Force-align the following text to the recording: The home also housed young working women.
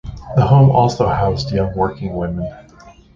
The 0.35 0.41
home 0.47 0.71
also 0.71 1.07
housed 1.07 1.51
young 1.51 1.75
working 1.77 2.15
women. 2.15 2.51